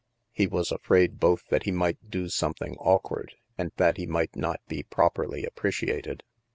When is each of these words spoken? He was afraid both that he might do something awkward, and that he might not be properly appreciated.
He 0.31 0.47
was 0.47 0.71
afraid 0.71 1.19
both 1.19 1.43
that 1.49 1.65
he 1.65 1.71
might 1.71 2.09
do 2.09 2.27
something 2.27 2.75
awkward, 2.77 3.35
and 3.55 3.71
that 3.77 3.97
he 3.97 4.07
might 4.07 4.35
not 4.35 4.59
be 4.67 4.81
properly 4.81 5.45
appreciated. 5.45 6.23